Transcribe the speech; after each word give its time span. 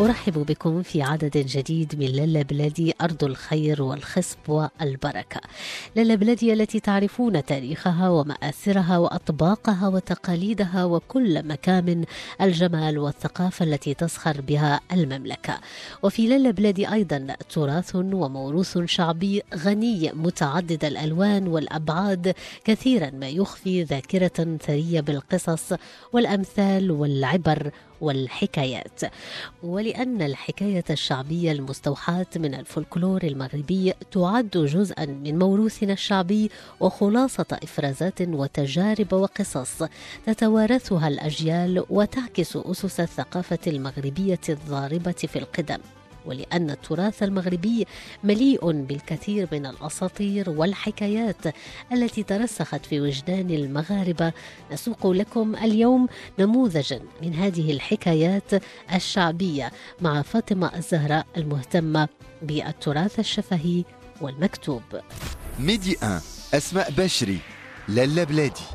أرحب 0.00 0.46
بكم 0.46 0.82
في 0.82 1.02
عدد 1.02 1.38
جديد 1.38 1.98
من 1.98 2.06
لالا 2.06 2.42
بلادي 2.42 2.94
أرض 3.00 3.24
الخير 3.24 3.82
والخصب 3.82 4.38
والبركة. 4.48 5.40
لالا 5.96 6.14
بلادي 6.14 6.52
التي 6.52 6.80
تعرفون 6.80 7.44
تاريخها 7.44 8.08
ومآثرها 8.08 8.98
وأطباقها 8.98 9.88
وتقاليدها 9.88 10.84
وكل 10.84 11.42
مكامن 11.48 12.04
الجمال 12.40 12.98
والثقافة 12.98 13.64
التي 13.64 13.94
تزخر 13.94 14.40
بها 14.40 14.80
المملكة. 14.92 15.58
وفي 16.02 16.28
لالا 16.28 16.50
بلادي 16.50 16.92
أيضا 16.92 17.26
تراث 17.50 17.96
وموروث 17.96 18.78
شعبي 18.78 19.42
غني 19.54 20.12
متعدد 20.14 20.84
الألوان 20.84 21.48
والأبعاد 21.48 22.34
كثيرا 22.64 23.10
ما 23.10 23.28
يخفي 23.28 23.82
ذاكرة 23.82 24.58
ثرية 24.66 25.00
بالقصص 25.00 25.72
والأمثال 26.12 26.90
والعبر 26.90 27.70
والحكايات. 28.00 29.00
ولأن 29.62 30.22
الحكاية 30.22 30.84
الشعبية 30.90 31.52
المستوحاة 31.52 32.26
من 32.36 32.54
الفولكلور 32.54 33.22
المغربي 33.22 33.92
تعد 34.12 34.50
جزءا 34.50 35.06
من 35.06 35.38
موروثنا 35.38 35.92
الشعبي 35.92 36.50
وخلاصة 36.80 37.58
إفرازات 37.62 38.22
وتجارب 38.22 39.12
وقصص 39.12 39.82
تتوارثها 40.26 41.08
الأجيال 41.08 41.84
وتعكس 41.90 42.56
أسس 42.56 43.00
الثقافة 43.00 43.58
المغربية 43.66 44.40
الضاربة 44.48 45.12
في 45.12 45.38
القدم. 45.38 45.78
ولأن 46.28 46.70
التراث 46.70 47.22
المغربي 47.22 47.86
مليء 48.24 48.72
بالكثير 48.72 49.48
من 49.52 49.66
الأساطير 49.66 50.50
والحكايات 50.50 51.46
التي 51.92 52.22
ترسخت 52.22 52.86
في 52.86 53.00
وجدان 53.00 53.50
المغاربة. 53.50 54.32
نسوق 54.72 55.06
لكم 55.06 55.56
اليوم 55.56 56.08
نموذجا 56.38 57.00
من 57.22 57.34
هذه 57.34 57.72
الحكايات 57.72 58.50
الشعبية 58.94 59.72
مع 60.00 60.22
فاطمة 60.22 60.76
الزهراء 60.76 61.26
المهتمة 61.36 62.08
بالتراث 62.42 63.18
الشفهي 63.18 63.84
والمكتوب. 64.20 64.82
ميدي 65.60 65.96
1 66.02 66.20
أسماء 66.54 66.90
بشري 66.90 67.38
لالا 67.88 68.24
بلادي. 68.24 68.68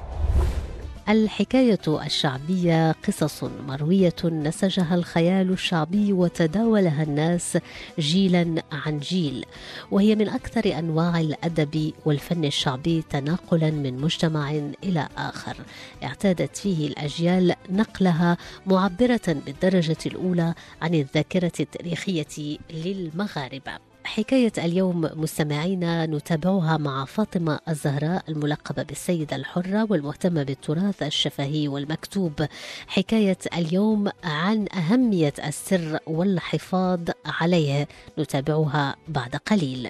الحكاية 1.10 1.80
الشعبية 1.88 2.92
قصص 2.92 3.44
مروية 3.44 4.16
نسجها 4.24 4.96
الخيال 4.96 5.52
الشعبي 5.52 6.14
وتداولها 6.14 7.04
الناس 7.04 7.58
جيلا 8.00 8.64
عن 8.72 9.00
جيل 9.00 9.46
وهي 9.92 10.16
من 10.16 10.30
أكثر 10.30 10.80
أنواع 10.80 11.20
الأدب 11.20 11.94
والفن 12.06 12.46
الشعبي 12.46 13.04
تناقلا 13.10 13.72
من 13.72 14.02
مجتمع 14.02 14.52
إلى 14.84 15.08
آخر. 15.18 15.58
اعتادت 16.04 16.58
فيه 16.58 16.88
الأجيال 16.88 17.56
نقلها 17.70 18.38
معبرة 18.66 19.38
بالدرجة 19.46 19.98
الأولى 20.06 20.54
عن 20.82 20.94
الذاكرة 20.94 21.52
التاريخية 21.60 22.58
للمغاربة. 22.74 23.93
حكاية 24.06 24.52
اليوم 24.58 25.10
مستمعينا 25.14 26.06
نتابعها 26.06 26.78
مع 26.78 27.06
فاطمة 27.06 27.60
الزهراء 27.70 28.24
الملقبة 28.30 28.84
بالسيدة 28.84 29.36
الحرة 29.36 29.88
والمهتمة 29.90 30.44
بالتراث 30.44 31.04
الشفهي 31.04 31.68
والمكتوب. 31.68 32.46
حكاية 32.88 33.38
اليوم 33.58 34.10
عن 34.24 34.68
أهمية 34.74 35.34
السر 35.48 36.00
والحفاظ 36.08 37.00
عليه. 37.26 37.88
نتابعها 38.20 38.96
بعد 39.08 39.36
قليل. 39.36 39.90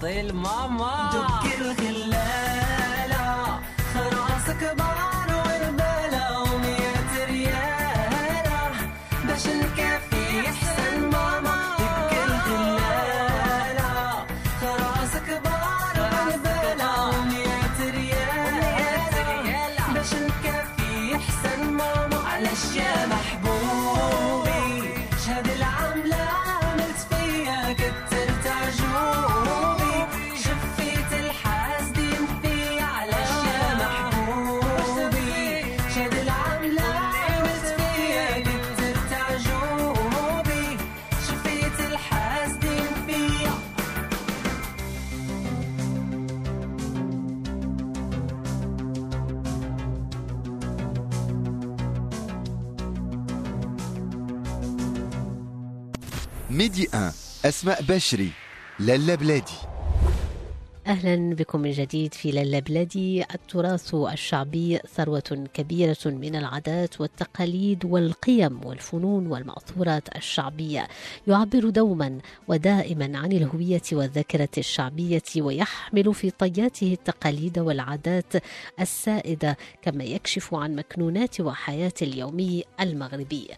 del 0.00 0.32
mamá. 0.32 1.10
Yo 1.12 1.48
quiero 1.48 1.74
أسماء 57.48 57.82
بشري 57.82 58.30
لالا 58.78 59.14
بلادي. 59.14 59.67
أهلا 60.88 61.34
بكم 61.34 61.60
من 61.60 61.70
جديد 61.70 62.14
في 62.14 62.30
لالا 62.30 62.58
بلادي. 62.58 63.22
التراث 63.22 63.94
الشعبي 63.94 64.78
ثروة 64.94 65.46
كبيرة 65.54 65.96
من 66.06 66.36
العادات 66.36 67.00
والتقاليد 67.00 67.84
والقيم 67.84 68.64
والفنون 68.64 69.26
والمأثورات 69.26 70.16
الشعبية. 70.16 70.88
يعبر 71.26 71.68
دوما 71.68 72.18
ودائما 72.48 73.18
عن 73.18 73.32
الهوية 73.32 73.82
والذاكرة 73.92 74.48
الشعبية 74.58 75.22
ويحمل 75.36 76.14
في 76.14 76.30
طياته 76.30 76.92
التقاليد 76.92 77.58
والعادات 77.58 78.32
السائدة 78.80 79.56
كما 79.82 80.04
يكشف 80.04 80.54
عن 80.54 80.76
مكنونات 80.76 81.40
وحياة 81.40 81.92
اليومي 82.02 82.64
المغربي. 82.80 83.48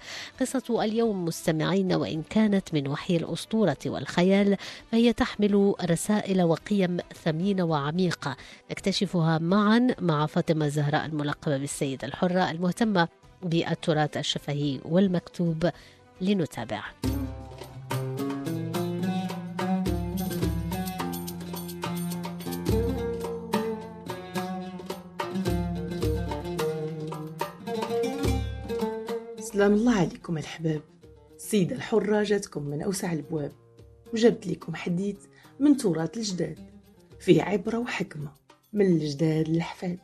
قصة 0.40 0.84
اليوم 0.84 1.24
مستمعين 1.24 1.92
وإن 1.92 2.22
كانت 2.30 2.74
من 2.74 2.88
وحي 2.88 3.16
الأسطورة 3.16 3.78
والخيال 3.86 4.56
فهي 4.92 5.12
تحمل 5.12 5.74
رسائل 5.90 6.42
وقيم 6.42 6.98
ثمينة 7.24 7.64
وعميقة 7.64 8.36
نكتشفها 8.70 9.38
معا 9.38 9.94
مع 10.00 10.26
فاطمة 10.26 10.68
زهراء 10.68 11.06
الملقبة 11.06 11.58
بالسيدة 11.58 12.08
الحرة 12.08 12.50
المهتمة 12.50 13.08
بالتراث 13.42 14.16
الشفهي 14.16 14.80
والمكتوب 14.84 15.70
لنتابع. 16.20 16.82
سلام 29.40 29.74
الله 29.74 29.94
عليكم 29.94 30.38
الحباب. 30.38 30.80
السيدة 31.36 31.76
الحرة 31.76 32.22
جاتكم 32.22 32.62
من 32.62 32.82
أوسع 32.82 33.12
البواب 33.12 33.52
وجبت 34.12 34.46
لكم 34.46 34.74
حديث 34.74 35.16
من 35.60 35.76
تراث 35.76 36.16
الجداد. 36.16 36.58
فيه 37.20 37.42
عبرة 37.42 37.78
وحكمة 37.78 38.32
من 38.72 38.86
الجداد 38.86 39.48
للحفاد 39.48 39.98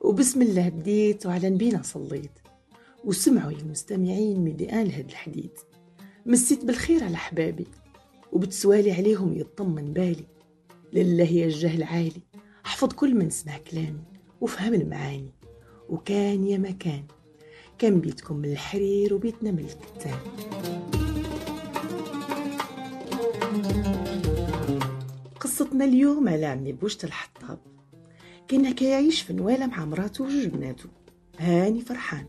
وبسم 0.00 0.42
الله 0.42 0.68
بديت 0.68 1.26
وعلى 1.26 1.50
نبينا 1.50 1.82
صليت. 1.82 2.30
وسمعوا 3.04 3.52
يا 3.52 3.64
مستمعين 3.64 4.40
ميديان 4.40 4.86
لهاد 4.86 5.08
الحديث 5.08 5.52
مسيت 6.26 6.64
بالخير 6.64 7.04
على 7.04 7.16
حبابي 7.16 7.66
وبتسوالي 8.32 8.92
عليهم 8.92 9.36
يطمن 9.36 9.92
بالي. 9.92 10.24
لله 10.92 11.24
يا 11.24 11.74
العالي 11.74 12.22
أحفظ 12.66 12.92
كل 12.92 13.14
من 13.14 13.30
سمع 13.30 13.58
كلامي 13.58 14.04
وفهم 14.40 14.74
المعاني. 14.74 15.32
وكان 15.88 16.46
يا 16.46 16.58
مكان 16.58 17.04
كان 17.78 18.00
بيتكم 18.00 18.36
من 18.36 18.52
الحرير 18.52 19.14
وبيتنا 19.14 19.50
من 19.50 19.66
الكتان. 19.68 20.18
قصتنا 25.56 25.84
اليوم 25.84 26.28
على 26.28 26.46
عمي 26.46 26.72
بوشت 26.72 27.04
الحطاب. 27.04 27.58
كان 28.48 28.72
كيعيش 28.72 29.22
في 29.22 29.32
نوالة 29.32 29.66
مع 29.66 29.84
مراته 29.84 30.24
وجوج 30.24 30.46
بناته. 30.46 30.88
هاني 31.38 31.80
فرحان. 31.80 32.26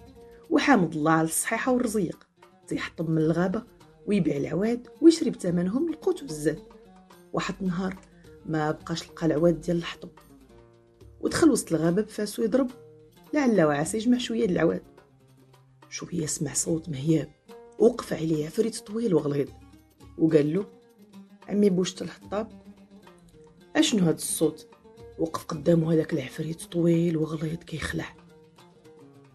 وحامد 0.50 0.94
الله 0.94 1.12
على 1.12 1.28
الصحيحة 1.28 1.72
والرزيق. 1.72 2.28
تيحطم 2.68 3.12
من 3.12 3.18
الغابة 3.18 3.64
ويبيع 4.06 4.38
العواد 4.38 4.88
ويشري 5.02 5.30
بثمنهم 5.30 5.90
القوت 5.90 6.22
والزاد 6.22 6.60
واحد 7.34 7.56
نهار 7.62 7.96
ما 8.46 8.72
بقاش 8.72 9.10
لقى 9.10 9.26
العواد 9.26 9.62
ديال 9.62 9.78
الحطب. 9.78 10.10
ودخل 11.22 11.50
وسط 11.50 11.74
الغابة 11.74 12.02
بفاسو 12.02 12.44
يضرب. 12.44 12.70
لعل 13.34 13.62
وعسى 13.62 13.98
يجمع 13.98 14.18
شوية 14.18 14.46
د 14.46 14.52
العواد. 14.52 14.84
شوية 15.90 16.26
سمع 16.26 16.54
صوت 16.54 16.90
مهياب. 16.90 17.30
وقف 17.80 18.14
عليه 18.14 18.46
عفريت 18.46 18.78
طويل 18.78 19.14
وغليظ. 19.14 19.50
وقال 20.18 20.54
له 20.54 20.66
عمي 21.50 21.70
بوشت 21.70 22.02
الحطاب 22.02 22.67
أشنو 23.78 24.06
هاد 24.06 24.16
الصوت؟ 24.16 24.68
وقف 25.20 25.46
قدامه 25.46 25.94
هذاك 25.94 26.14
العفريت 26.14 26.64
طويل 26.64 27.18
وغليظ 27.18 27.58
كيخلع. 27.58 28.16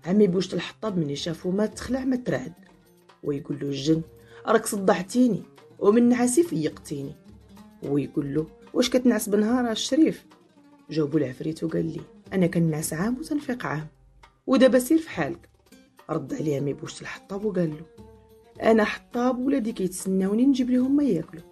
عمي 0.04 0.26
بوشت 0.26 0.54
الحطاب 0.54 0.98
من 0.98 1.14
شافو 1.14 1.50
ما 1.50 1.66
تخلع 1.66 2.04
ما 2.04 2.16
ترعد. 2.16 2.52
ويقول 3.22 3.58
له 3.60 3.66
الجن 3.66 4.02
راك 4.46 4.66
صدعتيني 4.66 5.42
ومن 5.78 6.08
نعاسي 6.08 6.42
فيقتيني 6.42 7.14
ويقول 7.82 8.34
له 8.34 8.46
واش 8.74 8.90
كتنعس 8.90 9.28
بنهار 9.28 9.70
الشريف؟ 9.70 10.26
جاوبو 10.90 11.18
العفريت 11.18 11.64
وقال 11.64 11.86
لي 11.92 12.00
أنا 12.32 12.46
كنعس 12.46 12.92
عام 12.92 13.18
وتنفيق 13.18 13.66
عام. 13.66 13.86
ودابا 14.46 14.78
سير 14.78 14.98
في 14.98 15.10
حالك. 15.10 15.48
رد 16.10 16.34
عليه 16.34 16.56
عمي 16.56 16.72
بوشت 16.72 17.02
الحطاب 17.02 17.44
وقال 17.44 17.70
له 17.70 18.06
أنا 18.70 18.84
حطاب 18.84 19.38
ولادي 19.38 19.72
كيتسناوني 19.72 20.46
نجيب 20.46 20.70
لهم 20.70 20.96
ما 20.96 21.04
ياكلوا. 21.04 21.42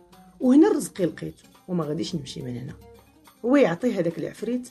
وهنا 0.41 0.69
رزقي 0.69 1.05
لقيته. 1.05 1.50
وما 1.71 1.85
غاديش 1.85 2.15
نمشي 2.15 2.43
من 2.43 2.57
هنا. 2.57 2.75
هو 3.45 3.57
يعطيه 3.57 4.01
هذاك 4.01 4.19
العفريت 4.19 4.69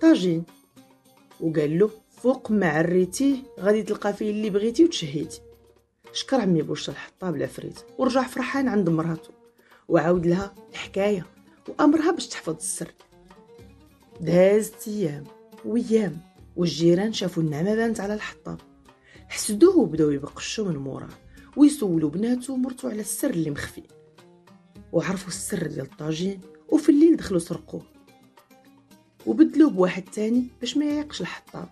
طاجين 0.00 0.44
وقال 1.40 1.78
له 1.78 1.90
فوق 2.10 2.50
ما 2.50 2.68
عريتيه 2.68 3.36
غادي 3.60 3.82
تلقى 3.82 4.12
فيه 4.12 4.30
اللي 4.30 4.50
بغيتي 4.50 4.84
وتشهيتي. 4.84 5.40
شكر 6.12 6.40
عمي 6.40 6.62
بوش 6.62 6.88
الحطاب 6.88 7.36
العفريت 7.36 7.80
ورجع 7.98 8.22
فرحان 8.22 8.68
عند 8.68 8.88
مراته 8.88 9.30
وعاود 9.88 10.26
لها 10.26 10.54
الحكاية 10.70 11.26
وأمرها 11.68 12.10
باش 12.10 12.28
تحفظ 12.28 12.54
السر. 12.56 12.92
دازت 14.20 14.88
أيام 14.88 15.24
وأيام 15.64 16.18
والجيران 16.56 17.12
شافوا 17.12 17.42
النعمة 17.42 17.74
بانت 17.74 18.00
على 18.00 18.14
الحطاب. 18.14 18.58
حسدوه 19.28 19.78
وبداو 19.78 20.10
يبقشوا 20.10 20.68
من 20.68 20.76
موراه 20.76 21.08
ويسولوا 21.56 22.10
بناته 22.10 22.52
ومرتو 22.52 22.88
على 22.88 23.00
السر 23.00 23.30
اللي 23.30 23.50
مخفي. 23.50 23.82
وعرفوا 24.92 25.28
السر 25.28 25.66
ديال 25.66 25.80
الطاجين 25.86 26.40
وفي 26.68 26.88
الليل 26.88 27.16
دخلوا 27.16 27.40
سرقوه. 27.40 27.82
وبدلوه 29.26 29.70
بواحد 29.70 30.02
تاني 30.02 30.46
باش 30.60 30.76
ما 30.76 30.84
يعيقش 30.84 31.20
الحطاب. 31.20 31.68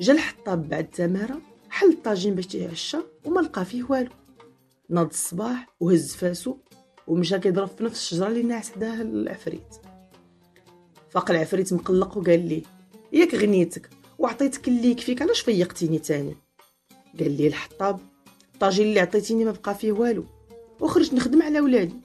جا 0.00 0.12
الحطاب 0.12 0.68
بعد 0.68 0.90
تمارة 0.90 1.40
حل 1.70 1.90
الطاجين 1.90 2.34
باش 2.34 2.54
يعشى 2.54 2.98
وما 3.24 3.40
لقى 3.40 3.64
فيه 3.64 3.84
والو. 3.88 4.10
ناض 4.88 5.06
الصباح 5.08 5.68
وهز 5.80 6.14
فاسو 6.14 6.56
ومشى 7.06 7.38
كيضرب 7.38 7.68
في 7.68 7.84
نفس 7.84 8.00
الشجرة 8.00 8.26
اللي 8.28 8.42
ناعس 8.42 8.70
حداها 8.70 9.02
العفريت. 9.02 9.74
فاق 11.10 11.30
العفريت 11.30 11.72
مقلق 11.72 12.16
وقال 12.18 12.48
لي 12.48 12.62
ياك 13.12 13.34
غنيتك 13.34 13.90
وعطيتك 14.18 14.68
اللي 14.68 14.90
يكفيك 14.90 15.22
علاش 15.22 15.40
فيقتيني 15.40 15.98
تاني؟ 15.98 16.36
قال 17.18 17.36
لي 17.36 17.46
الحطاب 17.46 18.00
الطاجين 18.54 18.86
اللي 18.86 19.00
عطيتيني 19.00 19.44
ما 19.44 19.50
بقى 19.50 19.74
فيه 19.74 19.92
والو 19.92 20.24
وخرجت 20.80 21.14
نخدم 21.14 21.42
على 21.42 21.60
ولادي. 21.60 21.96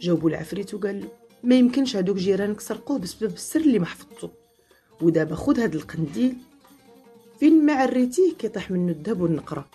جاوبو 0.00 0.28
العفريت 0.28 0.74
وقال 0.74 1.00
له 1.00 1.08
ما 1.42 1.54
يمكنش 1.54 1.96
هادوك 1.96 2.16
جيرانك 2.16 2.60
سرقوه 2.60 2.98
بسبب 2.98 3.32
السر 3.32 3.60
اللي 3.60 3.78
ما 3.78 3.86
حفظتو 3.86 4.28
ودابا 5.02 5.34
خد 5.34 5.60
هاد 5.60 5.74
القنديل 5.74 6.36
فين 7.40 7.66
ما 7.66 7.72
عريتيه 7.72 8.34
كيطيح 8.38 8.70
منه 8.70 8.92
الذهب 8.92 9.20
والنقرة. 9.20 9.70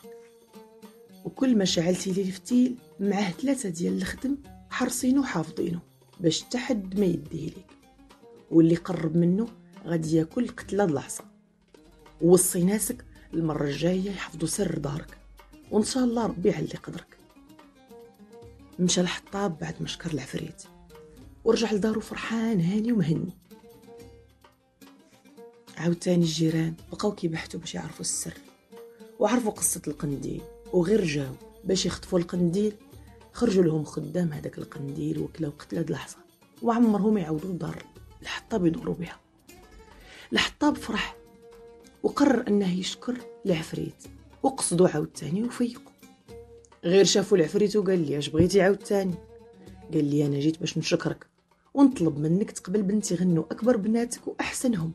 وكل 1.25 1.57
ما 1.57 1.65
شعلتي 1.65 2.11
ليه 2.11 2.25
الفتيل 2.25 2.75
معاه 2.99 3.31
ثلاثة 3.31 3.69
ديال 3.69 3.97
الخدم 3.97 4.37
حرصينو 4.69 5.21
وحافظينو 5.21 5.79
باش 6.19 6.41
تحد 6.41 6.99
ما 6.99 7.05
يديه 7.05 7.45
ليك. 7.45 7.65
واللي 8.51 8.75
قرب 8.75 9.17
منه 9.17 9.47
غادي 9.85 10.15
ياكل 10.15 10.47
قتلة 10.47 10.83
العصا 10.83 11.23
ووصي 12.21 12.63
ناسك 12.63 13.05
المرة 13.33 13.63
الجاية 13.63 14.11
يحفظوا 14.11 14.47
سر 14.47 14.77
دارك 14.77 15.17
وإن 15.71 15.83
شاء 15.83 16.03
الله 16.03 16.25
ربي 16.25 16.49
يعلي 16.49 16.67
قدرك. 16.67 17.14
مشى 18.79 19.01
الحطاب 19.01 19.57
بعد 19.57 19.75
ما 19.81 19.87
شكر 19.87 20.13
العفريت. 20.13 20.63
ورجع 21.43 21.71
لدارو 21.71 22.01
فرحان 22.01 22.61
هاني 22.61 22.91
ومهني. 22.91 23.37
عاوتاني 25.77 26.23
الجيران 26.23 26.73
بقاو 26.91 27.11
كيبحثوا 27.11 27.59
باش 27.59 27.75
يعرفوا 27.75 28.01
السر. 28.01 28.33
وعرفوا 29.19 29.51
قصة 29.51 29.81
القنديل 29.87 30.41
وغير 30.73 31.05
جاو 31.05 31.33
باش 31.63 31.85
يخطفوا 31.85 32.19
القنديل 32.19 32.73
خرجوا 33.33 33.63
لهم 33.63 33.83
خدام 33.83 34.33
هذاك 34.33 34.57
القنديل 34.57 35.19
وكلاو 35.19 35.51
قتلة 35.59 35.85
الحصى 35.89 36.17
وعمرهم 36.61 37.17
يعاودوا 37.17 37.53
لدار 37.53 37.83
الحطاب 38.21 38.65
يدوروا 38.65 38.95
بها. 38.95 39.19
الحطاب 40.33 40.77
فرح 40.77 41.15
وقرر 42.03 42.47
أنه 42.47 42.79
يشكر 42.79 43.17
العفريت 43.45 44.03
وقصدوا 44.43 44.89
عاوتاني 44.89 45.43
وفيقوا. 45.43 45.94
غير 46.85 47.05
شافوا 47.05 47.37
العفريت 47.37 47.75
وقال 47.75 48.07
لي 48.07 48.17
أش 48.17 48.29
بغيتي 48.29 48.61
عاوتاني 48.61 49.15
قال 49.93 50.05
لي 50.05 50.25
أنا 50.25 50.39
جيت 50.39 50.59
باش 50.59 50.77
نشكرك 50.77 51.25
ونطلب 51.73 52.19
منك 52.19 52.51
تقبل 52.51 52.81
بنتي 52.81 53.15
غنو 53.15 53.41
أكبر 53.41 53.77
بناتك 53.77 54.27
وأحسنهم. 54.27 54.91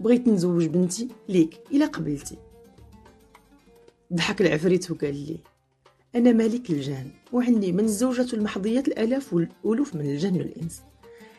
بغيت 0.00 0.28
نزوج 0.28 0.66
بنتي 0.66 1.08
ليك 1.28 1.60
إلا 1.72 1.86
قبلتي. 1.86 2.36
ضحك 4.12 4.40
العفريت 4.40 4.90
وقال 4.90 5.14
لي 5.14 5.38
أنا 6.14 6.32
ملك 6.32 6.70
الجان 6.70 7.10
وعندي 7.32 7.72
من 7.72 7.84
الزوجة 7.84 8.36
المحظيات 8.36 8.88
الألاف 8.88 9.34
والألوف 9.34 9.94
من 9.94 10.10
الجن 10.10 10.36
والإنس 10.36 10.82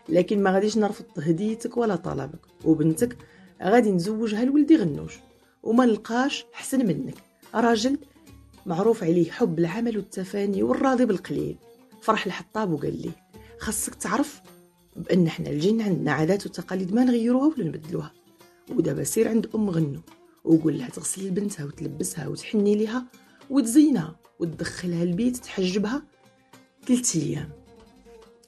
لكن 0.09 0.43
ما 0.43 0.51
غاديش 0.51 0.77
نرفض 0.77 1.05
هديتك 1.17 1.77
ولا 1.77 1.95
طلبك 1.95 2.39
وبنتك 2.65 3.17
غادي 3.63 3.91
نزوجها 3.91 4.45
لولدي 4.45 4.75
غنوش 4.75 5.19
وما 5.63 5.85
نلقاش 5.85 6.45
حسن 6.53 6.87
منك. 6.87 7.26
راجل 7.61 7.97
معروف 8.65 9.03
عليه 9.03 9.31
حب 9.31 9.59
العمل 9.59 9.97
والتفاني 9.97 10.63
والراضي 10.63 11.05
بالقليل. 11.05 11.57
فرح 12.01 12.25
الحطاب 12.25 12.71
وقال 12.71 13.01
لي 13.01 13.11
خاصك 13.59 13.95
تعرف 13.95 14.41
بأن 14.95 15.27
إحنا 15.27 15.49
الجن 15.49 15.81
عندنا 15.81 16.11
عادات 16.11 16.45
وتقاليد 16.45 16.93
ما 16.93 17.03
نغيروها 17.03 17.47
ولا 17.47 17.67
نبدلوها. 17.67 18.13
ودابا 18.69 19.03
سير 19.03 19.27
عند 19.27 19.49
أم 19.55 19.69
غنو 19.69 19.99
وقول 20.43 20.77
لها 20.77 20.89
تغسل 20.89 21.27
لبنتها 21.27 21.65
وتلبسها 21.65 22.27
وتحني 22.27 22.75
ليها 22.75 23.05
وتزينها 23.49 24.15
وتدخلها 24.39 25.03
البيت 25.03 25.37
تحجبها 25.37 26.03
ثلاث 26.87 27.15
أيام. 27.15 27.49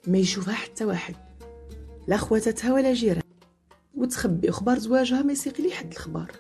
ما 0.08 0.18
يشوفها 0.18 0.54
حتى 0.54 0.86
واحد 0.86 1.16
لا 2.08 2.18
خواتاتها 2.18 2.74
ولا 2.74 2.94
جيران 2.94 3.22
وتخبي 3.96 4.50
أخبار 4.50 4.80
زواجها 4.80 5.22
ما 5.22 5.32
يسيق 5.32 5.62
لي 5.62 5.72
حد 5.72 5.92
الخبار 5.92 6.32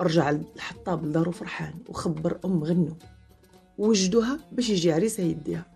رجع 0.00 0.30
الحطاب 0.30 1.06
لدارو 1.06 1.32
فرحان 1.32 1.74
وخبر 1.88 2.38
أم 2.44 2.64
غنو 2.64 2.96
وجدوها 3.78 4.40
باش 4.52 4.70
يجي 4.70 4.92
عريسها 4.92 5.24
يديها. 5.24 5.66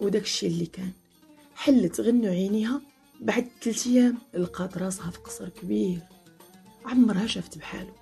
وداك 0.00 0.22
الشيء 0.22 0.48
اللي 0.48 0.66
كان 0.66 0.90
حلت 1.54 2.00
غنو 2.00 2.28
عينيها 2.28 2.80
بعد 3.20 3.48
ثلاث 3.62 3.86
أيام 3.86 4.18
لقات 4.34 4.78
راسها 4.78 5.10
في 5.10 5.18
قصر 5.18 5.48
كبير. 5.48 6.00
عمرها 6.84 7.26
شافت 7.26 7.58
بحاله 7.58 7.92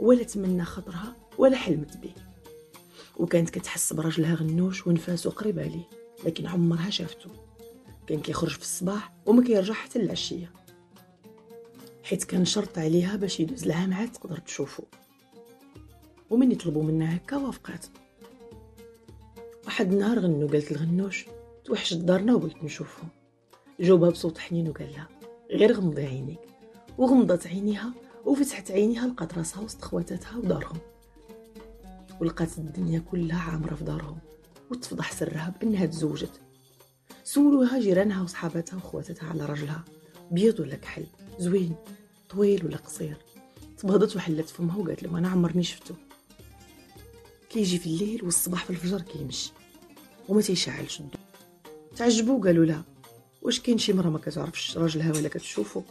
ولا 0.00 0.22
تمنى 0.22 0.64
خطرها 0.64 1.16
ولا 1.38 1.56
حلمت 1.56 1.96
به. 1.96 2.12
وكانت 3.16 3.50
كتحس 3.50 3.92
براجلها 3.92 4.34
غنوش 4.34 4.86
ونفاسو 4.86 5.30
قريب 5.30 5.58
عليه 5.58 5.88
لكن 6.24 6.46
عمرها 6.46 6.90
شافته. 6.90 7.30
كان 8.06 8.20
كيخرج 8.20 8.50
في 8.50 8.62
الصباح 8.62 9.12
وما 9.26 9.42
كيرجع 9.42 9.74
حتى 9.74 9.98
العشية. 9.98 10.52
حيت 12.06 12.24
كان 12.24 12.44
شرط 12.44 12.78
عليها 12.78 13.16
باش 13.16 13.40
يدوز 13.40 13.66
لها 13.66 13.86
معاه 13.86 14.06
تقدر 14.06 14.38
تشوفو. 14.38 14.82
ومن 16.30 16.52
يطلبوا 16.52 16.82
منها 16.82 17.16
هكا 17.16 17.36
وافقات. 17.36 17.86
واحد 19.64 19.92
النهار 19.92 20.18
غنو 20.18 20.46
قالت 20.46 20.72
الغنوش 20.72 21.26
توحشت 21.64 21.96
دارنا 21.96 22.34
وبغيت 22.34 22.64
نشوفهم 22.64 23.08
جاوبها 23.80 24.10
بصوت 24.10 24.38
حنين 24.38 24.68
وقال 24.68 24.92
لها 24.92 25.08
غير 25.50 25.72
غمضي 25.72 26.06
عينيك. 26.06 26.38
وغمضت 26.98 27.46
عينيها 27.46 27.92
وفتحت 28.24 28.70
عينيها 28.70 29.06
لقات 29.06 29.38
راسها 29.38 29.62
وسط 29.62 29.82
خواتاتها 29.82 30.36
ودارهم. 30.38 30.78
ولقات 32.20 32.58
الدنيا 32.58 32.98
كلها 32.98 33.50
عامرة 33.50 33.74
في 33.74 33.84
دارهم 33.84 34.18
وتفضح 34.70 35.12
سرها 35.12 35.54
بأنها 35.60 35.86
تزوجت. 35.86 36.40
سولوها 37.24 37.80
جيرانها 37.80 38.22
وصحاباتها 38.22 38.76
وخواتاتها 38.76 39.28
على 39.28 39.46
رجلها. 39.46 39.84
بيض 40.30 40.60
ولا 40.60 40.76
كحل؟ 40.76 41.06
زوين. 41.38 41.76
طويل 42.28 42.66
ولا 42.66 42.76
قصير؟ 42.76 43.16
تبهضت 43.78 44.16
وحلت 44.16 44.48
فمها 44.48 44.76
وقالت 44.76 45.02
لهم 45.02 45.16
أنا 45.16 45.28
عمرني 45.28 45.62
شفتو 45.62 45.94
كيجي 47.50 47.78
في 47.78 47.86
الليل 47.86 48.24
والصباح 48.24 48.64
في 48.64 48.70
الفجر 48.70 49.00
كيمشي 49.00 49.52
وما 50.28 50.40
تيشعلش 50.42 51.00
الضوء 51.00 51.20
تعجبوا 51.96 52.44
قالوا 52.44 52.64
لا. 52.64 52.82
واش 53.42 53.60
كاين 53.60 53.78
شي 53.78 53.92
مرة 53.92 54.08
ما 54.08 54.18
كتعرفش 54.18 54.78
راجلها 54.78 55.12
ولا 55.12 55.28
كتشوفو؟ 55.28 55.82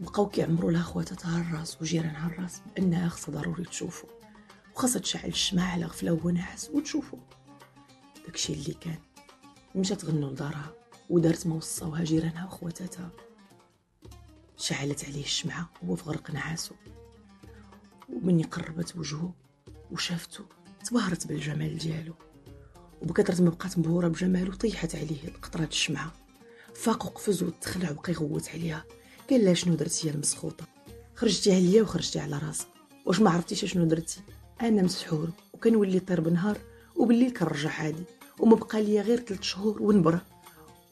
بقاو 0.00 0.28
كيعمروا 0.28 0.72
لها 0.72 0.82
خواتاتها 0.82 1.40
الراس 1.40 1.82
وجيرانها 1.82 2.26
الراس 2.26 2.60
بأنها 2.76 3.08
خصها 3.08 3.32
ضروري 3.34 3.64
تشوفو. 3.64 4.06
وخاصها 4.74 5.00
تشعل 5.00 5.28
الشمعة 5.28 5.72
على 5.72 5.84
غفلة 5.84 6.20
ونعاس 6.24 6.70
وتشوفو. 6.70 7.18
داكشي 8.26 8.52
اللي 8.52 8.74
كان. 8.80 8.98
مشات 9.74 10.04
غنو 10.04 10.30
لدارها. 10.30 10.72
ودارت 11.14 11.46
ما 11.46 11.54
وصاوها 11.54 12.04
جيرانها 12.04 12.46
وخواتاتها. 12.46 13.10
شعلت 14.56 15.04
عليه 15.04 15.24
الشمعة 15.24 15.70
وهو 15.82 15.96
في 15.96 16.04
غرق 16.04 16.30
نعاسو 16.30 16.74
ومني 18.12 18.42
قربت 18.42 18.96
وجهه 18.96 19.34
وشافته 19.92 20.44
تبهرت 20.84 21.26
بالجمال 21.26 21.78
ديالو. 21.78 22.14
وبكثرة 23.02 23.42
ما 23.42 23.50
بقات 23.50 23.78
مبهورة 23.78 24.08
بجمالو 24.08 24.54
طيحت 24.54 24.94
عليه 24.94 25.32
قطرات 25.42 25.70
الشمعة. 25.70 26.12
فاق 26.74 27.06
وقفز 27.06 27.42
وتخلع 27.42 27.90
وبقى 27.90 28.12
يغوت 28.12 28.48
عليها. 28.48 28.84
قال 29.30 29.44
لها 29.44 29.54
شنو 29.54 29.74
درتي 29.74 30.08
يا 30.08 30.12
المسخوطة؟ 30.12 30.66
خرجتي 31.16 31.54
عليا 31.54 31.82
وخرجتي 31.82 32.20
على 32.20 32.38
راسك 32.38 32.66
واش 33.06 33.20
ما 33.20 33.30
عرفتيش 33.30 33.64
شنو 33.64 33.84
درتي؟ 33.84 34.20
أنا 34.60 34.82
مسحور 34.82 35.30
وكنولي 35.52 36.00
طير 36.00 36.20
بنهار 36.20 36.58
وبالليل 36.96 37.32
كنرجع 37.32 37.70
عادي. 37.70 38.04
وما 38.38 38.56
بقى 38.56 38.82
ليا 38.82 39.02
غير 39.02 39.20
ثلاث 39.20 39.42
شهور 39.42 39.82
ونبرة. 39.82 40.33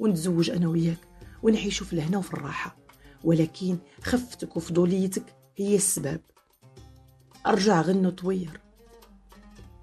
ونتزوج 0.01 0.51
أنا 0.51 0.69
وياك 0.69 0.99
ونعيشوا 1.43 1.87
في 1.87 1.93
الهنا 1.93 2.19
وفي 2.19 2.35
الراحة. 2.35 2.77
ولكن 3.25 3.79
خفتك 4.03 4.57
وفضوليتك 4.57 5.35
هي 5.57 5.77
السبب. 5.77 6.21
أرجع 7.47 7.81
غنو 7.81 8.11
طوير 8.11 8.61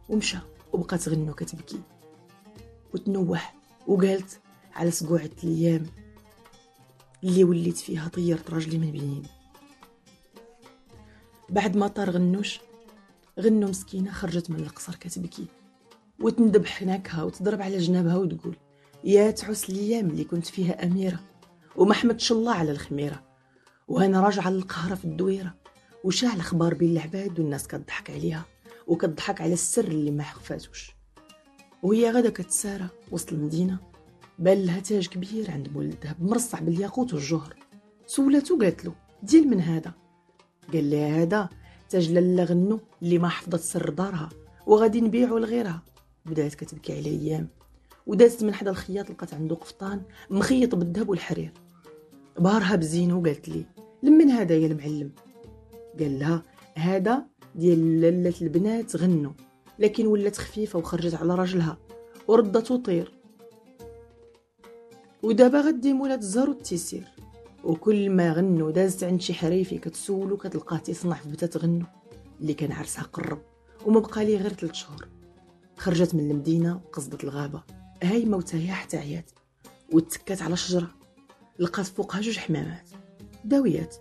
ومشى 0.09 0.37
وبقات 0.73 1.09
غنو 1.09 1.33
كتبكي 1.33 1.81
وتنوح 2.93 3.55
وقالت 3.87 4.39
على 4.73 4.91
سقوعة 4.91 5.29
الأيام 5.43 5.85
اللي 7.23 7.43
وليت 7.43 7.77
فيها 7.77 8.07
طيرت 8.07 8.49
راجلي 8.49 8.77
من 8.77 8.91
بيني 8.91 9.23
بعد 11.49 11.77
ما 11.77 11.87
طار 11.87 12.09
غنوش 12.09 12.59
غنو 13.39 13.67
مسكينة 13.67 14.11
خرجت 14.11 14.49
من 14.49 14.59
القصر 14.59 14.95
كتبكي. 14.95 15.45
وتندب 16.19 16.65
حناكها 16.65 17.23
وتضرب 17.23 17.61
على 17.61 17.77
جنابها 17.77 18.17
وتقول 18.17 18.55
يا 19.03 19.31
تعس 19.31 19.69
الأيام 19.69 20.07
اللي 20.09 20.23
كنت 20.23 20.45
فيها 20.45 20.85
أميرة 20.85 21.19
وما 21.75 21.93
حمدش 21.93 22.31
الله 22.31 22.53
على 22.53 22.71
الخميرة 22.71 23.23
وأنا 23.87 24.21
راجعة 24.21 24.49
للقهرة 24.49 24.95
في 24.95 25.05
الدويرة 25.05 25.55
وشاع 26.03 26.33
الأخبار 26.33 26.73
بين 26.73 26.91
العباد 26.91 27.39
والناس 27.39 27.67
كتضحك 27.67 28.09
عليها 28.09 28.45
وكتضحك 28.87 29.41
على 29.41 29.53
السر 29.53 29.87
اللي 29.87 30.11
ما 30.11 30.23
خفاتوش 30.23 30.91
وهي 31.83 32.11
غدا 32.11 32.29
كتسارى 32.29 32.87
وسط 33.11 33.33
المدينة 33.33 33.77
بان 34.39 34.65
لها 34.65 34.79
تاج 34.79 35.07
كبير 35.07 35.51
عند 35.51 35.69
مول 35.69 35.85
الذهب 35.85 36.23
مرصع 36.23 36.59
بالياقوت 36.59 37.13
والجهر 37.13 37.55
سولاتو 38.07 38.57
قالت 38.59 38.85
له 38.85 38.93
ديال 39.23 39.47
من 39.47 39.61
هذا. 39.61 39.93
قال 40.73 40.89
لها 40.89 41.21
هذا 41.21 41.49
تاج 41.89 42.11
لاله 42.11 42.43
غنو 42.43 42.79
اللي 43.01 43.17
ما 43.17 43.29
حفظت 43.29 43.59
سر 43.59 43.89
دارها 43.89 44.29
وغادي 44.67 45.01
نبيعو 45.01 45.37
لغيرها. 45.37 45.83
بدات 46.25 46.55
كتبكي 46.55 46.97
على 46.97 47.09
أيام. 47.09 47.47
ودازت 48.09 48.43
من 48.43 48.53
حدا 48.53 48.71
الخياط 48.71 49.09
لقات 49.09 49.33
عنده 49.33 49.55
قفطان 49.55 50.01
مخيط 50.29 50.75
بالذهب 50.75 51.09
والحرير. 51.09 51.53
بهرها 52.39 52.75
بزينه 52.75 53.17
وقالت 53.17 53.49
لي 53.49 53.65
لمن 54.03 54.29
هذا 54.29 54.55
يا 54.57 54.67
المعلم؟ 54.67 55.11
قال 55.99 56.19
لها 56.19 56.43
هذا 56.75 57.25
ديال 57.55 58.01
لالة 58.01 58.33
البنات 58.41 58.95
غنو 58.95 59.31
لكن 59.79 60.07
ولات 60.07 60.37
خفيفة 60.37 60.79
وخرجت 60.79 61.13
على 61.13 61.35
راجلها 61.35 61.77
وردت 62.27 62.71
وطير 62.71 63.13
ودابا 65.23 65.61
غدي 65.61 65.93
مولات 65.93 66.19
الزهر 66.19 66.49
والتيسير 66.49 67.07
وكل 67.63 68.09
ما 68.09 68.33
غنو 68.33 68.69
دازت 68.69 69.03
عند 69.03 69.21
شي 69.21 69.33
حريفي 69.33 69.77
كتسولو 69.77 70.37
كتلقاه 70.37 70.77
تيصنع 70.77 71.15
في 71.15 71.29
بتات 71.29 71.57
غنو 71.57 71.85
اللي 72.41 72.53
كان 72.53 72.71
عرسها 72.71 73.03
قرب 73.03 73.41
وما 73.85 73.99
بقى 73.99 74.25
ليه 74.25 74.37
غير 74.37 74.53
ثلاث 74.53 74.73
شهور. 74.73 75.07
خرجت 75.77 76.15
من 76.15 76.31
المدينة 76.31 76.75
وقصدت 76.75 77.23
الغابة 78.03 78.15
هايمة 78.15 78.37
وتاهية 78.37 78.71
حتى 78.71 78.97
عيات 78.97 79.31
وتكات 79.93 80.41
على 80.41 80.57
شجرة. 80.57 80.91
لقات 81.59 81.85
فوقها 81.85 82.21
جوج 82.21 82.37
حمامات. 82.37 82.89
داويات. 83.45 83.95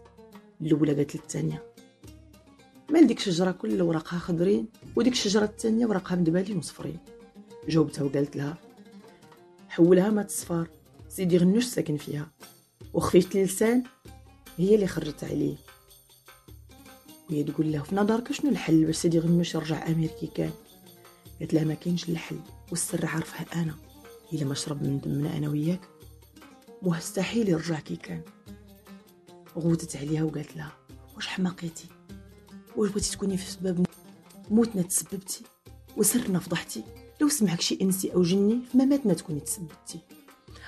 الأولى 0.60 0.94
قالت 0.94 1.16
للثانية 1.16 1.62
مال 2.90 3.06
ديك 3.06 3.18
الشجرة 3.18 3.50
كل 3.50 3.82
ورقها 3.82 4.18
خضرين 4.18 4.68
وديك 4.96 5.12
الشجرة 5.12 5.44
الثانية 5.44 5.86
ورقها 5.86 6.16
مدبالين 6.16 6.58
وصفرين 6.58 6.98
جاوبتها 7.68 8.04
وقالت 8.04 8.36
لها 8.36 8.58
حولها 9.68 10.10
مات 10.10 10.26
الصفار 10.26 10.68
سيدي 11.08 11.38
غنوش 11.38 11.64
ساكن 11.64 11.96
فيها 11.96 12.30
وخفيفة 12.94 13.40
اللسان 13.40 13.82
هي 14.56 14.74
اللي 14.74 14.86
خرجت 14.86 15.24
عليه. 15.24 15.56
وهي 17.30 17.42
تقول 17.44 17.72
له 17.72 17.82
في 17.82 17.94
نظرك 17.94 18.32
شنو 18.32 18.50
الحل 18.50 18.84
باش 18.84 18.96
سيدي 18.96 19.18
غنوش 19.18 19.54
يرجع 19.54 19.86
امير 19.88 20.10
كي 20.20 20.26
كان؟ 20.26 20.52
قالت 21.40 21.54
لها 21.54 21.64
ما 21.64 21.74
كاينش 21.74 22.08
الحل 22.08 22.40
والسر 22.70 23.06
عارفها 23.06 23.62
أنا. 23.62 23.87
الا 24.32 24.44
ما 24.44 24.54
شرب 24.54 24.82
من 24.82 25.00
دمنا 25.00 25.36
أنا 25.36 25.48
وياك 25.48 25.80
مستحيل 26.82 27.48
يرجع 27.48 27.80
كي 27.80 27.96
كان. 27.96 28.22
غوتت 29.56 29.96
عليها 29.96 30.22
وقالت 30.22 30.56
لها 30.56 30.72
واش 31.16 31.26
حماقيتي؟ 31.26 31.86
واش 32.76 32.90
بغيتي 32.90 33.12
تكوني 33.12 33.36
في 33.36 33.50
سبب 33.50 33.86
موتنا 34.50 34.82
تسببتي؟ 34.82 35.44
وسرنا 35.96 36.38
فضحتي 36.38 36.84
لو 37.20 37.28
سمعك 37.28 37.60
شي 37.60 37.78
إنسي 37.82 38.14
أو 38.14 38.22
جني 38.22 38.60
فما 38.72 38.84
ماتنا 38.84 39.14
تكوني 39.14 39.40
تسببتي. 39.40 39.98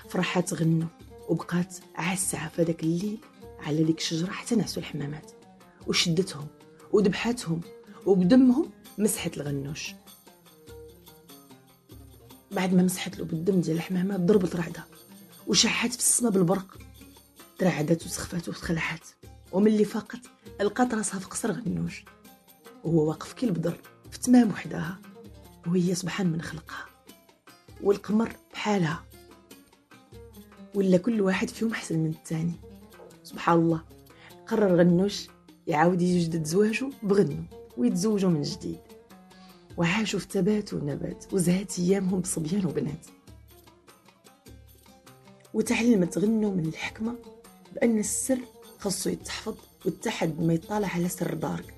فرحات 0.09 0.55
غنو 0.55 0.87
وبقات 1.29 1.77
عاسعة 1.95 2.49
في 2.49 2.63
هذاك 2.63 2.83
الليل 2.83 3.19
على 3.61 3.85
ديك 3.85 3.99
الشجرة 3.99 4.31
حتى 4.31 4.55
نعسوا 4.55 4.83
الحمامات. 4.83 5.33
وشدتهم 5.87 6.47
وذبحتهم 6.93 7.61
وبدمهم 8.07 8.71
مسحت 8.99 9.37
الغنوش. 9.37 9.95
بعد 12.51 12.75
ما 12.75 12.83
مسحت 12.83 13.19
له 13.19 13.25
بالدم 13.25 13.61
ديال 13.61 13.77
الحمامات 13.77 14.21
ضربت 14.21 14.57
رعدة 14.57 14.85
وشحات 15.47 15.93
في 15.93 15.99
السما 15.99 16.31
بالبرق. 16.31 16.79
ترعدت 17.59 18.07
وسخفات 18.07 18.49
وتخلعات 18.49 19.07
وملي 19.53 19.85
فاقت 19.85 20.21
لقات 20.61 20.95
راسها 20.95 21.21
في 21.21 21.27
قصر 21.27 21.53
غنوش 21.53 22.05
وهو 22.85 23.09
واقف 23.09 23.33
كي 23.33 23.47
البدر 23.47 23.81
في 24.11 24.21
تمام 24.21 24.51
وحدها. 24.51 24.99
وهي 25.67 25.95
سبحان 25.95 26.27
من 26.27 26.43
خلقها. 26.43 26.87
والقمر 27.83 28.37
بحالها. 28.53 29.05
ولا 30.75 30.97
كل 30.97 31.21
واحد 31.21 31.49
فيهم 31.49 31.71
أحسن 31.71 31.99
من 31.99 32.11
الثاني. 32.11 32.55
سبحان 33.25 33.59
الله. 33.59 33.83
قرر 34.47 34.77
غنوش 34.77 35.27
يعاود 35.67 36.03
يجدد 36.03 36.45
زواجه 36.45 36.91
بغنو 37.03 37.45
ويتزوجوا 37.77 38.31
من 38.31 38.43
جديد. 38.43 38.81
وعاشوا 39.77 40.21
في 40.21 40.29
تبات 40.29 40.75
ونبات 40.75 41.25
وزهات 41.33 41.79
أيامهم 41.79 42.21
بصبيان 42.21 42.67
وبنات. 42.67 43.07
وتعلمت 45.55 46.19
غنو 46.19 46.51
من 46.55 46.67
الحكمة 46.67 47.15
بأن 47.75 47.99
السر 47.99 48.39
خاصو 48.79 49.11
يتحفظ 49.11 49.55
والتحد 49.85 50.41
ما 50.41 50.55
يطالع 50.55 50.89
على 50.89 51.09
سر 51.09 51.35
دارك 51.35 51.75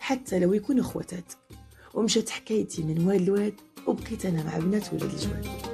حتى 0.00 0.38
لو 0.38 0.52
يكون 0.52 0.78
إخواتاتك. 0.78 1.38
ومشات 1.94 2.30
حكايتي 2.30 2.82
من 2.82 3.06
واد 3.06 3.20
لواد 3.20 3.54
وبقيت 3.86 4.26
أنا 4.26 4.42
مع 4.42 4.58
بنات 4.58 4.92
ولاد 4.92 5.10
الجواد. 5.10 5.71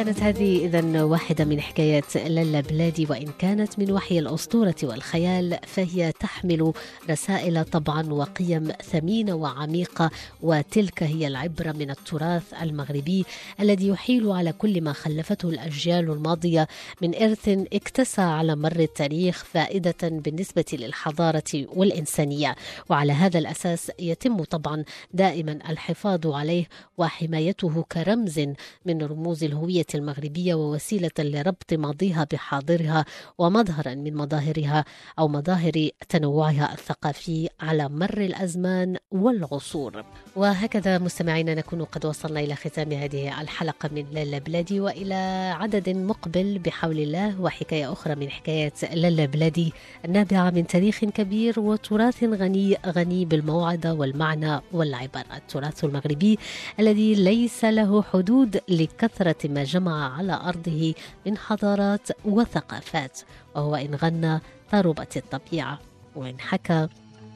كانت 0.00 0.22
هذه 0.22 0.64
إذا 0.66 1.02
واحدة 1.02 1.44
من 1.44 1.60
حكايات 1.60 2.16
لالا 2.16 2.60
بلادي 2.60 3.06
وإن 3.10 3.26
كانت 3.38 3.78
من 3.78 3.92
وحي 3.92 4.18
الأسطورة 4.18 4.74
والخيال 4.82 5.58
فهي 5.66 6.12
تحمل 6.12 6.72
رسائل 7.10 7.64
طبعا 7.64 8.12
وقيم 8.12 8.72
ثمينة 8.82 9.34
وعميقة 9.34 10.10
وتلك 10.42 11.02
هي 11.02 11.26
العبرة 11.26 11.72
من 11.72 11.90
التراث 11.90 12.42
المغربي 12.62 13.24
الذي 13.60 13.88
يحيل 13.88 14.30
على 14.30 14.52
كل 14.52 14.80
ما 14.80 14.92
خلفته 14.92 15.48
الأجيال 15.48 16.10
الماضية. 16.10 16.68
من 17.02 17.14
إرث 17.14 17.48
اكتسى 17.48 18.22
على 18.22 18.56
مر 18.56 18.80
التاريخ 18.80 19.44
فائدة 19.44 20.08
بالنسبة 20.08 20.64
للحضارة 20.72 21.66
والإنسانية. 21.74 22.56
وعلى 22.88 23.12
هذا 23.12 23.38
الأساس 23.38 23.92
يتم 23.98 24.44
طبعا 24.44 24.84
دائما 25.14 25.52
الحفاظ 25.52 26.26
عليه 26.26 26.68
وحمايته 26.98 27.84
كرمز 27.92 28.40
من 28.86 29.02
رموز 29.02 29.44
الهوية 29.44 29.89
المغربية 29.94 30.54
ووسيلة 30.54 31.10
لربط 31.18 31.72
ماضيها 31.72 32.26
بحاضرها 32.32 33.04
ومظهرا 33.38 33.94
من 33.94 34.14
مظاهرها 34.14 34.84
أو 35.18 35.28
مظاهر 35.28 35.88
تنوعها 36.08 36.72
الثقافي 36.72 37.48
على 37.60 37.88
مر 37.88 38.20
الأزمان 38.20 38.96
والعصور. 39.10 40.04
وهكذا 40.36 40.98
مستمعينا 40.98 41.54
نكون 41.54 41.84
قد 41.84 42.06
وصلنا 42.06 42.40
إلى 42.40 42.54
ختام 42.54 42.92
هذه 42.92 43.40
الحلقة 43.40 43.90
من 43.92 44.06
لالا 44.12 44.38
بلادي 44.38 44.80
وإلى 44.80 45.54
عدد 45.60 45.88
مقبل 45.88 46.58
بحول 46.58 46.98
الله 46.98 47.40
وحكاية 47.40 47.92
أخرى 47.92 48.14
من 48.14 48.30
حكايات 48.30 48.94
لالا 48.94 49.26
بلادي 49.26 49.72
النابعة 50.04 50.50
من 50.50 50.66
تاريخ 50.66 51.04
كبير 51.04 51.60
وتراث 51.60 52.24
غني 52.24 52.76
غني 52.86 53.24
بالموعظة 53.24 53.92
والمعنى 53.92 54.60
والعبر 54.72 55.24
التراث 55.36 55.84
المغربي 55.84 56.38
الذي 56.80 57.14
ليس 57.14 57.64
له 57.64 58.02
حدود 58.02 58.60
لكثرة 58.68 59.48
ما 59.48 59.64
جمع 59.64 59.79
على 59.88 60.32
أرضه 60.32 60.94
من 61.26 61.38
حضارات 61.38 62.08
وثقافات 62.24 63.20
وهو 63.54 63.76
إن 63.76 63.94
غنى 63.94 64.40
ضربت 64.72 65.16
الطبيعة 65.16 65.78
وإن 66.16 66.40
حكى 66.40 66.88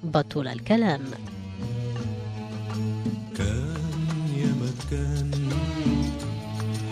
بطل 0.04 0.48
الكلام. 0.48 1.04
كان 3.36 3.76
يا 4.36 4.46
ما 4.60 4.70
كان 4.90 5.30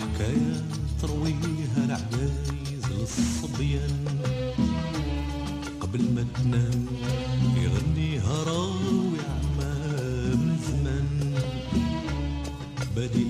حكاية 0.01 0.63
ترويها 1.03 1.79
العوايز 1.85 2.85
للصبيان. 2.91 4.05
قبل 5.81 6.03
ما 6.15 6.27
تنام 6.35 6.87
يغنيها 7.57 8.45
راوي 8.45 9.19
عما 9.29 9.75
من 10.35 10.59
زمان. 10.69 11.35
بادي 12.97 13.27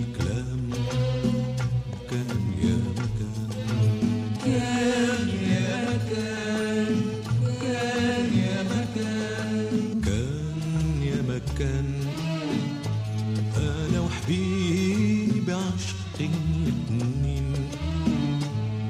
أنا 14.32 14.40
وحبيبي 14.40 15.52
عاشقين 15.52 16.32
الاتنين 16.66 17.52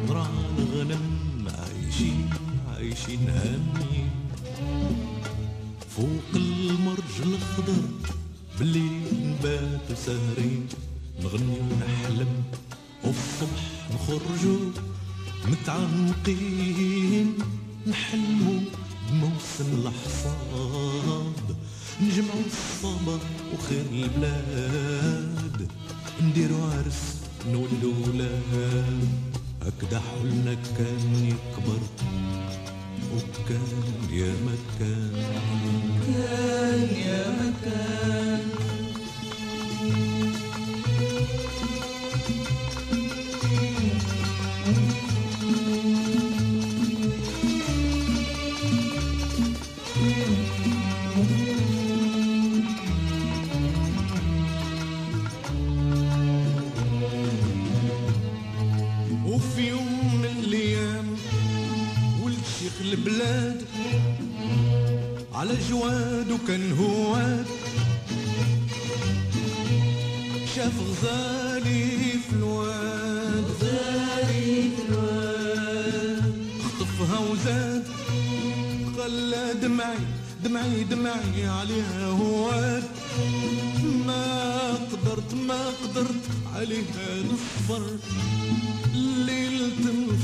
نرعى 0.09 0.27
الغنم 0.59 1.49
عايشين 1.59 2.31
عايشين 2.75 3.29
هانيين 3.29 4.11
فوق 5.89 6.31
المرج 6.35 7.17
الخضر 7.27 7.83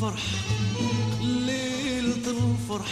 الفرح 0.09 0.23
ليلة 1.21 2.31
الفرح. 2.31 2.87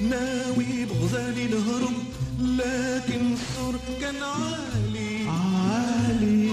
ناوي 0.00 0.84
بغزالي 0.84 1.44
نهرب 1.44 1.96
لكن 2.40 3.32
السور 3.32 3.74
كان 4.00 4.22
عالي. 4.22 5.28
عالي. 5.28 6.48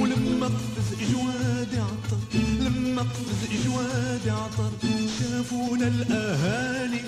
ولما 0.00 0.46
قفز 0.46 1.12
جوادي 1.12 1.78
عطر 1.78 2.16
لما 2.60 3.02
قفز 3.02 3.64
جوادي 3.66 4.30
عطر 4.30 4.70
شافونا 5.18 5.86
الأهالي 5.86 7.00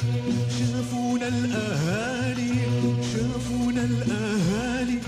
شافونا 0.58 1.28
الأهالي 1.28 2.54
شافونا 3.12 3.82
الأهالي 3.84 4.98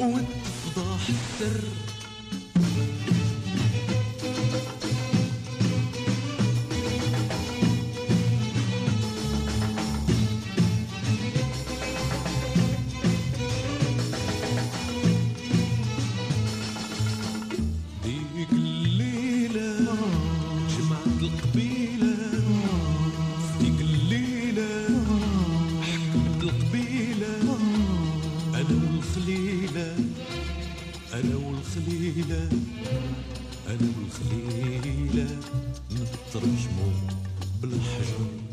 وتفضح 0.00 1.00
السر 1.08 1.60
والخليلة 29.00 29.96
أنا 31.12 31.36
والخليلة 31.36 32.48
أنا 33.68 33.88
والخليلة 33.96 35.36
نترجموا 35.92 36.92
بالحجر. 37.62 38.49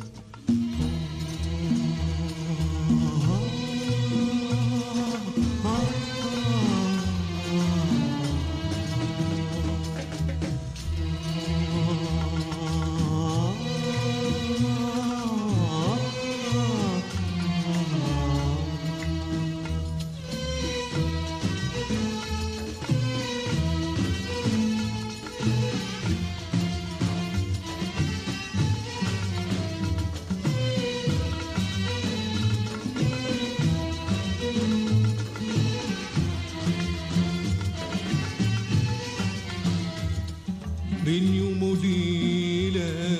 بين 41.08 41.36
يوم 41.36 41.64
وليلة 41.64 43.18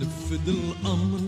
نفذ 0.00 0.48
الأمر 0.48 1.19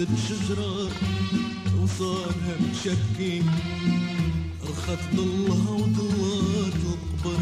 بتت 0.00 0.08
شجرة 0.28 0.88
وصارها 1.82 2.56
متشكين 2.60 3.50
رخت 4.70 5.14
ضلها 5.14 5.70
وضلات 5.70 6.74
القبر 6.74 7.40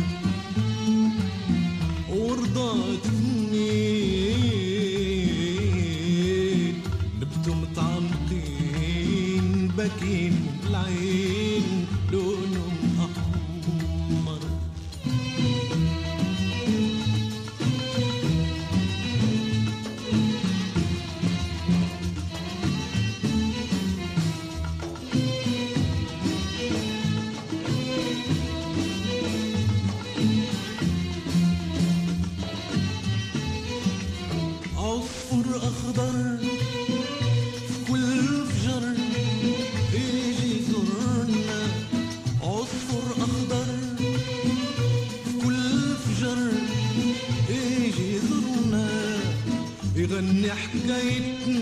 عصفور 35.57 35.69
اخضر 35.69 36.37
في 37.69 37.93
كل 37.93 38.47
فجر 38.47 38.85
يجي 39.95 40.59
يزورنا. 40.59 41.61
عصفور 42.43 43.07
أخضر 43.19 43.69
في 45.25 45.33
كل 45.45 45.97
فجر 46.05 46.39
يجي 47.51 48.17
يزورنا. 48.17 48.89
يغني 49.97 50.51
حكايتنا 50.53 51.56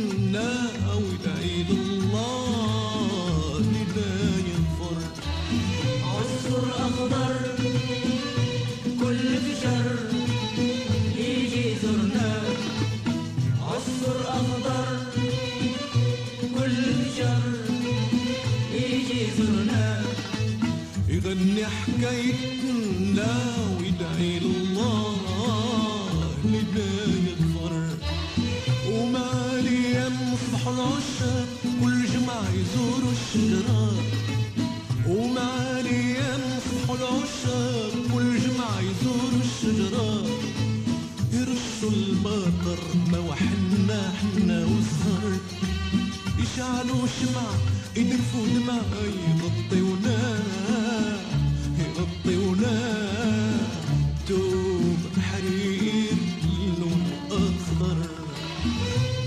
يغني 22.04 22.32
حكايتنا 22.34 23.32
ويدعي 23.78 24.38
لله 24.38 25.16
لدا 26.44 26.92
يغفر 27.26 27.74
ومالي 28.88 29.80
يمصح 29.96 30.68
العشاق 30.68 31.48
كل 31.80 32.06
جمعة 32.06 32.48
يزوروا 32.50 33.12
الشجرة 33.12 33.92
ومالي 35.08 36.10
يمصح 36.10 36.90
العشاق 36.90 37.92
كل 38.14 38.38
جمعة 38.40 38.80
يزوروا 38.80 39.40
الشجرة 39.44 40.26
يرشوا 41.32 41.90
المطر 41.90 42.80
ما 43.12 43.18
وحنا 43.18 44.12
حنا 44.12 44.64
وسهر 44.64 45.32
يشعلوا 46.38 47.06
شمع 47.20 47.48
يدفوا 47.96 48.46
دمع 48.46 48.82
يغطيونا. 49.04 50.63
يغطيونا 52.04 52.78
توب 54.28 54.98
حرير 55.22 56.16
لون 56.78 57.02
أخضر. 57.30 57.96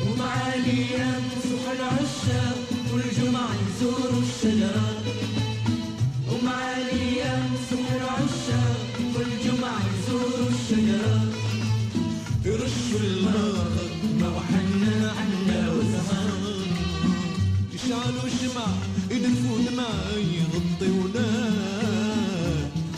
ومعالي 0.06 0.82
ينصح 0.82 1.64
العشاق 1.72 2.68
كل 2.92 3.02
جمعة 3.22 3.56
يزوروا 3.68 4.22
الشجرة. 4.22 4.90
ومعالي 6.32 7.20
ينصح 7.20 7.92
العشاق 7.92 8.78
كل 9.16 9.30
جمعة 9.46 9.82
يزوروا 9.94 10.50
الشجرة. 10.50 11.22
يرشوا 12.46 13.00
المطر 13.00 13.77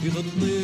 يغطيونا 0.09 0.58